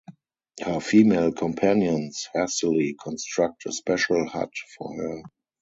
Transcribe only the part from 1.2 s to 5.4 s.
companions hastily construct a special hut for her.